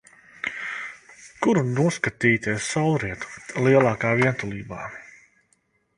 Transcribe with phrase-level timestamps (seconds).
[1.47, 4.85] Kur noskatīties saulrietu lielākā vientulībā.